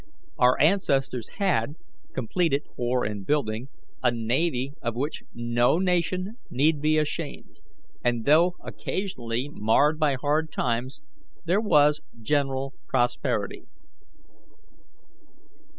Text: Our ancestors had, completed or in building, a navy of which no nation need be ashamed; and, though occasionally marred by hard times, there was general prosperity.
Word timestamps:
Our 0.39 0.59
ancestors 0.59 1.29
had, 1.37 1.75
completed 2.11 2.63
or 2.75 3.05
in 3.05 3.23
building, 3.23 3.67
a 4.01 4.09
navy 4.09 4.73
of 4.81 4.95
which 4.95 5.21
no 5.31 5.77
nation 5.77 6.39
need 6.49 6.81
be 6.81 6.97
ashamed; 6.97 7.59
and, 8.03 8.25
though 8.25 8.55
occasionally 8.63 9.47
marred 9.53 9.99
by 9.99 10.15
hard 10.15 10.51
times, 10.51 11.03
there 11.45 11.61
was 11.61 12.01
general 12.19 12.73
prosperity. 12.87 13.67